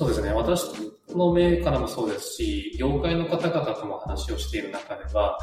[0.00, 0.32] そうですね。
[0.32, 0.64] 私
[1.14, 5.38] の目からもそうですし、業界の方々とも話をしている中では、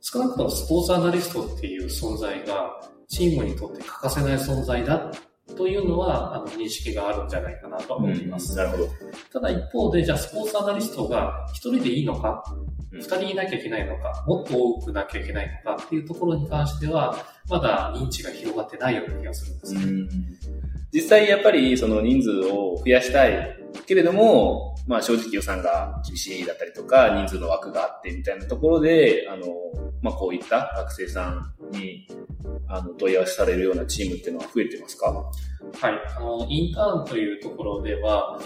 [0.00, 2.70] 少なくともスポーツアナリストっていう存在が
[3.08, 5.10] チームにとって欠かせない存在だ
[5.56, 8.52] というのは、あの、認識があるんじゃないかなと思います。
[8.52, 8.88] うん、なるほど。
[9.34, 12.44] ただ一方で、じゃあスポーツアナリストが一人でいいのか、
[12.92, 17.16] 二、人いなきゃいけないのか、もっと多くなきゃいけないのかっていうところに関しては、
[17.48, 19.82] まだ認知が広がってないような気がするんですね。
[19.82, 20.08] うん
[20.92, 29.46] 実際やっぱりその人数を増やしたいけれども、まあ正直予算が厳しいだったりとか、人数の枠があってみたいなところで、あの、
[30.02, 32.06] まあこういった学生さんに、
[32.68, 35.10] あの、問い合わせされるようなチームっていうのは増えてますか？
[35.10, 35.94] はい。
[36.16, 38.38] あの、インターンというところでは、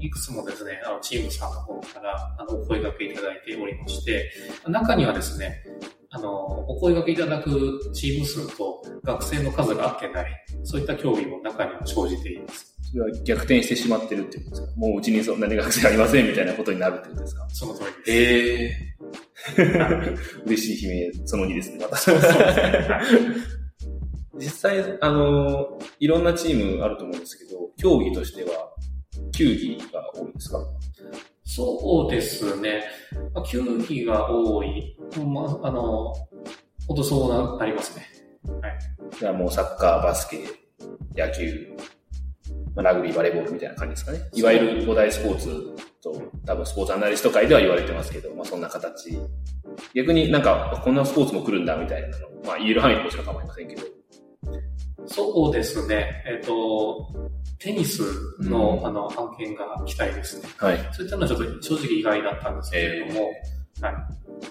[0.00, 4.30] いくつもですね、あの、チームさんの方から、あの、お声掛けいただいておりまして、
[4.66, 5.62] 中にはですね、
[6.10, 6.28] あの、
[6.68, 12.74] お声掛けいただくチーム数と学生の数が合ってない、そういった競技も中には生じています。
[12.90, 14.72] それは逆転してしまってるってことですか？
[14.76, 17.46] もううちにそんなに学生ありませんみたいなことになるってことですか？
[17.50, 18.10] その通りです。
[18.10, 18.90] へえー。
[20.46, 22.10] 嬉しい悲鳴、その2ですね、私。
[24.38, 28.69] 実際、あの、いろんなチームあると思うんですけど、競技としては、
[29.40, 30.58] 球技が多いですか？
[31.44, 32.82] そうですね。
[33.46, 34.98] 球技が多い。
[35.26, 36.12] まあ、あの、
[36.86, 38.06] ほんとそうなりますね。
[38.60, 38.78] はい。
[39.18, 40.44] じゃあもうサッカー、バスケ、
[41.16, 41.74] 野球、
[42.74, 44.20] まあ、ラグビー、バレーボールみたいな感じですかね。
[44.34, 49.18] いわゆる五大スポーツと、多分スポーツアナリスト界では言われてますけど、まあそんな形。
[49.94, 53.82] 逆になんか、こんなスポーツも来るんだみたいなの、まあ言える範囲でもちろん構いませんけど。
[55.06, 56.22] そうですね。
[56.26, 57.30] えっ、ー、と、
[57.60, 58.02] テニス
[58.40, 60.48] の、うん、あの案件が来たいですね。
[60.56, 60.78] はい。
[60.92, 63.20] そういったのはちょっと正直意外だったんですけれども、
[63.76, 63.94] えー、はい。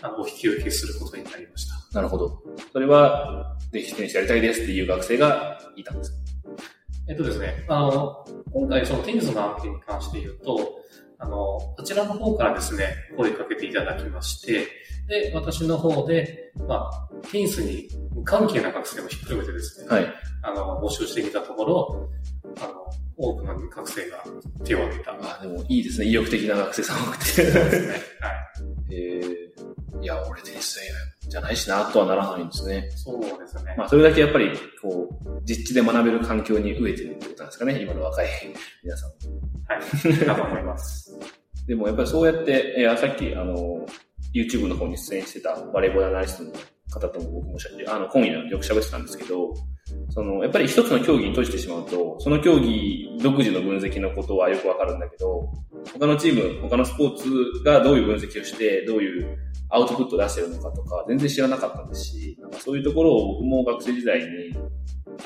[0.03, 1.95] あの、お引き受けすることになりました。
[1.95, 2.41] なるほど。
[2.71, 6.13] それは、ぜひテニスやりたいですっていう学生がいたんです
[7.07, 10.78] えっとですね、あの、今回そのテニスの案件に関して言うと、
[11.19, 14.67] あの、こちらの方からですね、声かけていただきまして、
[15.07, 20.13] で、私の方で、まあ、テニスに無関係な学生もひっくるめてですね、はい。
[20.43, 22.09] あの、募集してみたところ、
[22.61, 22.73] あの、
[23.17, 24.23] 多くの学生が
[24.63, 25.11] 手を挙げた。
[25.11, 26.05] あ、でもいいですね。
[26.05, 27.43] 意欲的な学生さん多くて。
[27.43, 27.89] ですね。
[27.89, 27.99] はい。
[28.91, 30.79] えー、いや、俺テニス
[31.27, 32.89] じゃないしな、とはならないんですね。
[32.95, 33.75] そうですね。
[33.77, 34.51] まあ、それだけやっぱり、
[34.81, 37.81] こう、実地で学べる環境に飢えてるってことなんですかね。
[37.81, 38.27] 今の若い
[38.83, 39.09] 皆さん。
[39.09, 40.25] はい。
[40.25, 41.08] だと思います。
[41.69, 43.85] でもやっぱりそうやって、えー、さっき、あの、
[44.33, 46.51] YouTube の方に出演してたバレーボールアナリストの
[46.89, 49.53] 方とも僕もしゃあの、今夜よく喋ってたんですけど、
[50.09, 55.47] その、やっぱり一つの競技に閉じてしまうと、その競技独自の分析のことはよくわかるんだけど、
[55.93, 59.37] 他のチーム、他のスポーツがどういう分析をして、どういう
[59.69, 64.25] アウトプットを出してるのかとか、全然知らなかったですし、なんかそういうところを僕も学生時代に、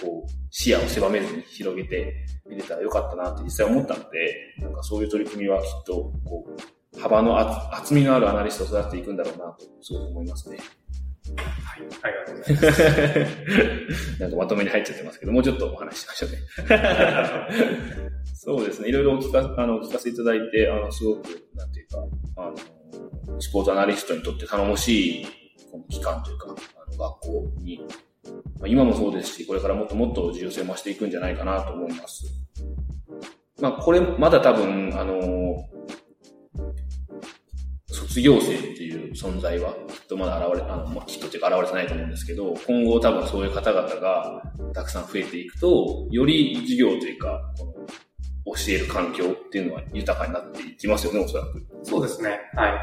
[0.01, 2.13] こう、視野を狭めずに広げて
[2.47, 7.37] 見れたらよかったなって実際思ったので、なんかそういう取り組みはきっと、こう、幅の
[7.75, 10.57] 厚みのあるアナリストを育てていくんだろうなと、すごく思いますね。
[11.35, 14.19] はい、ありがとうございます。
[14.19, 16.37] なんかまとめに入っちゃってますけど、もうちょっとお話ししましょうね。
[18.35, 18.89] そうですね。
[18.89, 21.23] いろいろお聞かあのお聞かせいただいて、あの、すごく、
[21.55, 21.97] なんていうか、
[22.35, 22.55] あの、
[23.39, 25.25] スポーツアナリストにとって頼もしい、
[25.71, 27.97] この機関というか、あの、学校に、まあ、
[28.65, 32.25] 今もそうですし、これからもっともっと重要性を増していくんじゃないかなと思います。
[33.59, 35.69] まあ、これ、まだ多分、あの、
[37.87, 44.41] 卒業生っていう存在はきっとまだ現れ、あの、まあ、きっとっていうか現れてないと思うんですけど、今後多分そういう方々が
[44.73, 47.73] たくさん増えていくと、より授業というか、この
[48.55, 51.65] 教える環境っていうのは豊かになっていきますよね、おそらく。
[51.83, 52.39] そうですね。
[52.53, 52.73] はい。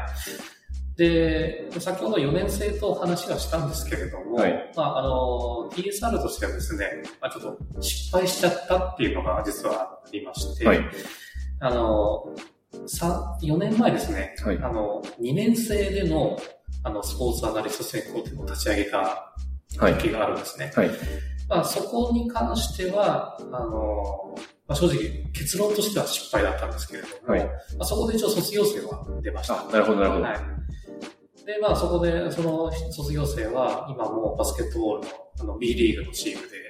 [1.01, 10.79] で、先ほど4年生と話がしたんですけれども、はい、まあ、あの、TSR としてはですね、まあ、ちょっと失敗しちゃったっていうのが実はありまして、はい、
[11.59, 12.23] あの、
[13.41, 16.37] 4年前ですね、はい、あの、2年生での、
[16.83, 19.33] あの、スポーツアナリスト専攻というのを立ち上げた
[19.71, 20.71] 時があるんですね。
[20.75, 20.89] はい、
[21.49, 24.35] まあ、そこに関しては、あの、
[24.67, 29.65] まあ、正直結論としては失敗だったんですけれども、はい、まあ、そこで一応卒業生は出ました。
[29.65, 30.60] なるほど、なるほど。
[31.45, 31.53] はい。
[31.53, 36.61] で、まあそこで、その卒業生は今もバスケットボールのあの B リーグのチームで、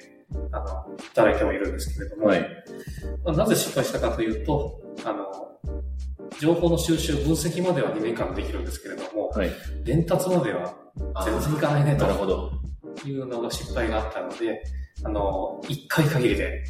[0.52, 0.66] あの、
[1.14, 2.42] 働いてもいるんですけれども、はい、
[3.24, 5.26] まあ、なぜ失敗したかというと、あの、
[6.40, 9.52] 情報の収集、分析までは2年間できるんですけれども、はい、
[9.84, 10.74] 伝達までは
[11.26, 12.06] 全然いかないねと。
[12.06, 12.52] なるほど。
[13.06, 14.64] いうのが失敗があったので、
[15.04, 16.64] あの、1回限りで、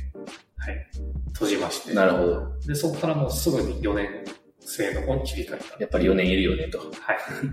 [0.57, 0.87] はい、
[1.33, 1.93] 閉じまして。
[1.93, 2.59] なるほど。
[2.67, 4.20] で、そこからもうすぐに4年
[5.23, 5.79] 切り替えた。
[5.79, 6.79] やっぱり4年いるよねと。
[6.79, 6.89] はい。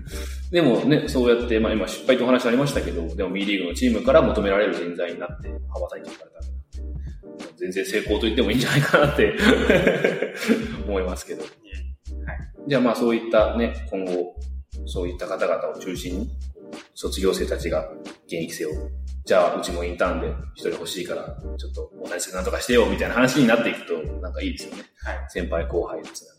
[0.51, 6.39] でもね、そうやって、まあ今失敗とお話ありましたけど、でも B リーグのチームから求められる人材になって羽ばたいていかれた
[7.57, 9.35] 全然成功と言ってもいいんじゃないかなって
[10.87, 11.41] 思いますけど。
[11.41, 11.51] はい、
[12.67, 14.35] じゃあまあそういったね、今後、
[14.85, 16.29] そういった方々を中心に、
[16.93, 17.91] 卒業生たちが
[18.25, 18.69] 現役生を、
[19.25, 24.83] じゃあうちもインターンで一人欲しいから、ちょっと同じなんとかしてよみたいな話になっていくと、なんかいいですよね。
[25.03, 26.37] はい、先輩後輩のつなが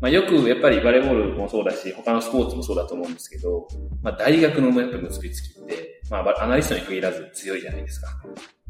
[0.00, 3.66] まあよくやっぱりバレーボールもそうだし、他のスポーツもそうだと思うんですけど、
[4.02, 8.08] まあ大学のやっぱ結びつきって、まあアナリストに限らず強いじゃないですか。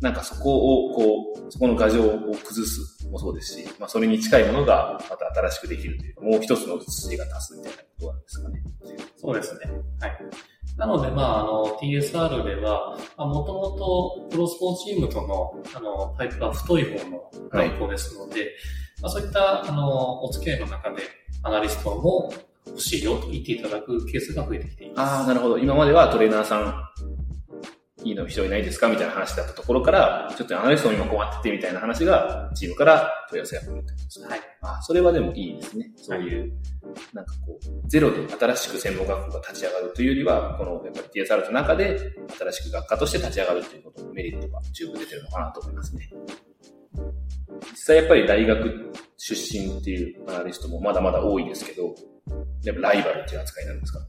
[0.00, 8.62] なんかそこを、こう、そこの牙城を崩すもそうですし、まあそれに近いものがまた新しくできるというか、もう一つの筋が足すみたいなことなんですかね。
[9.16, 9.60] そうですね。
[10.00, 10.18] はい。
[10.78, 18.50] なので、まあ、あの、TSR では、あもともとプロスポーツチームとの、あの、パイプが太い方の外交ですので、はい、
[19.00, 21.02] まあ、そういった、あの、お付き合いの中で、
[21.42, 22.32] アナリストも
[22.66, 25.12] 欲しいよと言っていただくケースが増えてきています。
[25.12, 25.58] ああ、なるほど。
[25.58, 26.88] 今まではトレーナーさん
[28.04, 34.28] いいの人いないですかみたいな話だったところから、ちょっとアナリストも今困っててみたいな話が、チームから問い合わせが来るってことですね。
[34.28, 34.40] はい。
[34.62, 35.90] あ、それはでもいいですね。
[35.96, 36.52] そういう、
[37.12, 41.98] なんかこう、ゼロで新しく専門学校が立ち上がるというよりは、このやっぱり TSR の中で
[42.38, 46.08] 新しく学科として立ち上がるということのメリットが十分出てるのかなと思いますね。
[47.78, 51.94] 実際やっぱり大学出身っていうアナリストもまだまだ多いですけど、
[52.64, 54.00] やっぱライバルっていう扱いなんですか？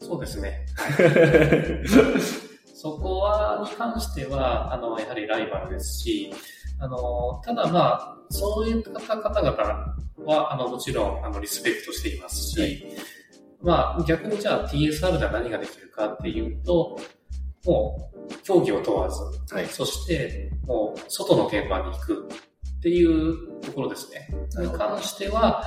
[0.00, 0.66] そうですね。
[0.76, 0.88] は
[1.80, 2.26] い
[2.74, 6.30] そこは、に関しては、あの、やはりライバルですし、
[6.78, 12.84] あの、ただまあ、そういった方々は、あの、もちろん、あの、リスペクトしていますし、はい、
[13.62, 17.00] まあ、逆にじゃあ TSR では何ができるかっていうと、
[17.64, 19.22] もう、競技を問わず、
[19.54, 22.28] はい、そして、もう、外の現場に行く
[22.86, 24.28] っていうところですね。
[24.64, 25.60] に関しては、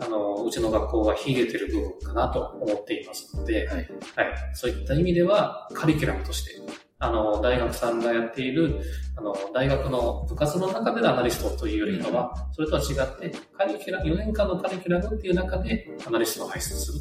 [0.00, 3.86] あの、うちの学校は秀でてる部分かなと思っていますので、はい、はい、
[4.54, 6.50] そういった意味では、カリキュラムとして、
[6.98, 8.80] あの、大学さんがやっている、
[9.16, 16.98] あの、大学の部活の中でのアナリストというよりかは、それとは違って、カリキュラム、4年間のカリキュラムっていう中で、アナリストを輩出する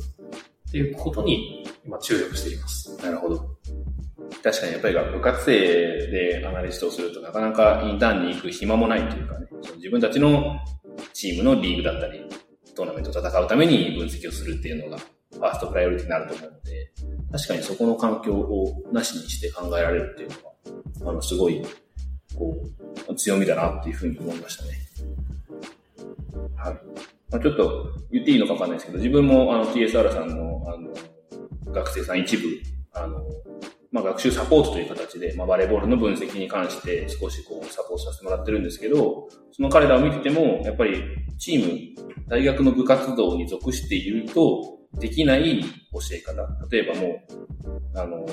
[0.67, 2.95] っていうことに、今注力しています。
[3.03, 3.56] なるほど。
[4.47, 10.57] 確かにやっぱり部活生でアナリストをするとなかなかインターンに行く暇もないというかね、自分たちの
[11.11, 12.21] チームのリーグだったり、
[12.73, 16.91] トーナメント戦うために分析をするっていうのが、ファーストプライオリティになると思うので、
[17.29, 21.61] 確かにそこの環境をなしにして考えられるっていうのは、あの、すごい、
[22.37, 22.55] こ
[23.09, 24.69] う、強みだなっていうふうに思いましたね。
[26.55, 26.73] はい。
[27.31, 30.93] まあ、ちょっと言っていいのかわかんないですけど、自分もあの TSR さんのあの
[31.73, 32.43] 学生さん一部、
[32.93, 33.21] あの、
[33.97, 41.01] まあ、学習サポートという形で、まあ、バレーボールの分析に関して少しこうサポートさせてもらってるんですけど、その彼らを見てても、やっぱり
[41.39, 46.47] チーム、大学の部活動に属していると、できない教え方。
[46.69, 48.25] 例えばもう、あの、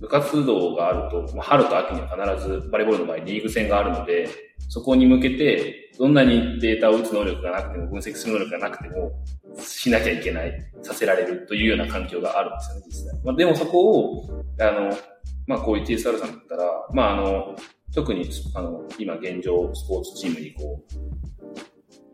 [0.00, 4.28] 部活動があると、まあ、春と秋には必ずバレーボールの場合リーグ戦があるので、
[4.68, 9.12] そこに向けて、どんなにデータを打つ能力がなくても、分析する能力がなくても、
[9.58, 10.52] しなきゃいけない、
[10.82, 13.20] させられるというような環境があるんですよね、実際。
[13.24, 14.96] まあ、でもそこを、あの、
[15.46, 17.56] まあ、こういう TSR さんだったら、まあ、あの、
[17.94, 21.12] 特に、あの、今現状、スポーツチームにこう、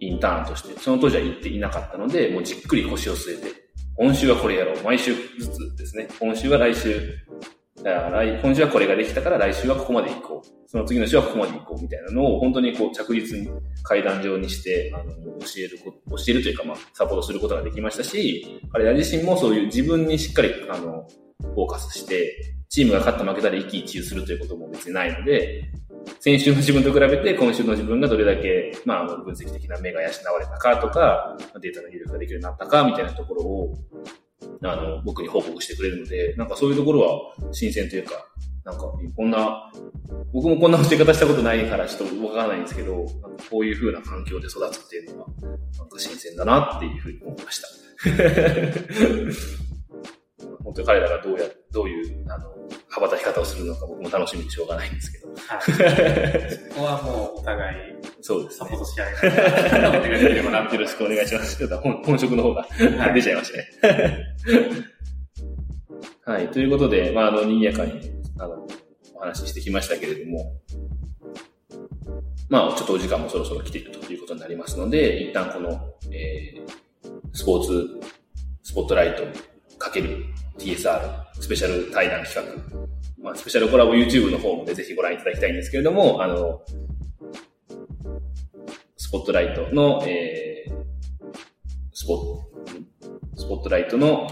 [0.00, 4.82] インターンとして、その当時は行っていなかったので、もうじっくり腰を据えて、今週はこれやろう。
[4.84, 6.08] 毎週ずつですね。
[6.20, 7.18] 今週は来週、
[7.84, 10.48] 来今週はこれができたから来週はここまで行こう。
[10.70, 13.48] その次の週はここまで行こうみたいなのを本当にこう着実に
[13.82, 15.92] 階段状にして、あの、教える、教
[16.28, 21.06] えるというかまあ、サポートすることができましたし、彼ら自身もそういう自分にしっかり、あの、
[21.54, 25.70] フォーカスして、チームが勝った負けたら一喜一憂するということも別にないので、
[26.20, 33.78] 先週の自分と比べて今週の自分がどれだけ、まあ、分析的な目が養われたかとか、データの入力ができるようになったかみたいなところを、
[34.62, 38.26] あの、僕に報告してくれるので、なんかそういうところは新鮮というか、
[38.64, 38.82] なんか、
[39.16, 39.72] こんな、
[40.32, 45.28] 僕もこんな教え方したことないからちょっとわからないんですけど、なんかこういう風な環境で育つっていうのは、
[45.78, 47.68] なんか新鮮だなっていうふうに思いました。
[50.64, 52.54] 本当に彼らがどうや、どういう、あの、
[52.98, 55.28] 羽ばたき方をするのか僕も楽しみでしょうがないんですけど。
[55.28, 55.62] はい。
[56.70, 57.76] そこはもうお互い、
[58.20, 58.66] そうです、ね。
[58.66, 59.28] サポートし合いなが
[59.90, 60.74] ら。
[60.74, 61.56] よろしくお願いします。
[61.56, 62.66] ちょっと本本職の方が
[63.14, 63.66] 出ちゃいましたね。
[66.24, 66.48] はい。
[66.50, 68.66] ということで、まあ、あの、賑やかに、あの、
[69.14, 70.52] お話ししてきましたけれども、
[72.50, 78.00] まあ、ちょっとお時間もそろそろ来ているということになりますので、一旦この、えー、スポーツ、
[78.62, 79.22] スポットライト
[79.78, 80.24] かける
[80.58, 82.87] TSR スペシャル対談企画。
[83.28, 86.62] まあ、スペシャルコラボ YouTube の方もでぜひご覧いただきたいんですけれども、あの、
[88.96, 90.72] スポットライトの、えー、
[91.92, 92.42] スポ
[93.36, 94.28] スポットライトの、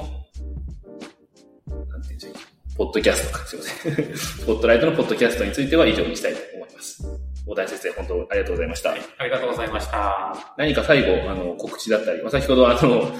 [1.88, 2.32] なんていうん。
[2.78, 4.16] ポッドキャストか、すいません。
[4.16, 7.02] スポットライトのポッドキャストについては以上にしたいと思います。
[7.46, 8.90] 大谷先生、本当ありがとうございました。
[8.90, 10.54] はい、ありがとうございました。
[10.56, 13.12] 何か最後、あの、告知だったり、まあ、先ほどあの、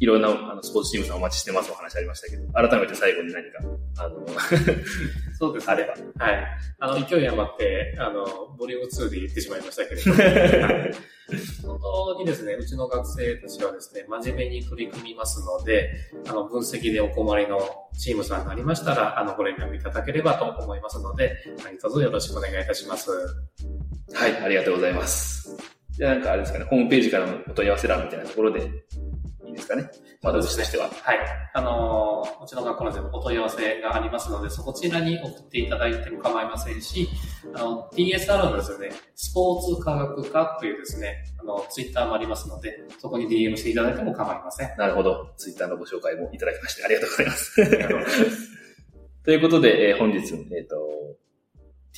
[0.00, 3.58] いろんなあのスポーツチームさんお待ちしてますお話ありましたけど、改めて最後に何か、
[3.98, 4.26] あの、
[5.38, 5.72] そうですね。
[5.74, 5.84] あれ
[6.16, 6.24] ば。
[6.24, 6.46] はい。
[6.78, 8.24] あの、勢い余って、あの、
[8.58, 10.92] ボリューム2で言ってしまいましたけれども、はい、
[11.62, 11.78] 本
[12.14, 15.90] 当にですね、うちの学生たちはですね、真面目に取り組みますので、
[16.26, 17.60] あの、分析でお困りの
[17.98, 23.10] チームさんがありましたら、あの、ご連絡いただければと思いますので、何卒よろしくお願いいたします。
[24.14, 25.54] はい、ありがとうございます。
[25.90, 28.70] じゃあなんかあれですかね、ホームページからのお問い合わせ欄みたいなところで
[29.70, 29.88] かね。
[30.22, 30.88] 窓口としては。
[30.88, 31.18] はい。
[31.54, 37.08] あのー、うちの学校のお問い合わせがありますので、そちらに送っていただいても構いませんし、
[37.54, 44.76] あの、TSR のですね、スポーツ科学科というですね、あの、ツイッターもありますので、そこに DM していただいても構いません。
[44.76, 45.32] なるほど。
[45.36, 47.56] ツイッターのご紹介もいただきましてありがとうございます。
[49.24, 50.76] ということで、えー、本日、えっ、ー、と、